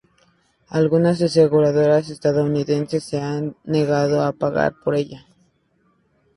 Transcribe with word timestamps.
Algunas 0.69 1.21
aseguradoras 1.21 2.09
estadounidenses 2.09 3.03
se 3.03 3.21
han 3.21 3.55
negado 3.63 4.23
a 4.23 4.33
pagar 4.33 4.73
por 4.83 4.95
ella. 4.95 5.27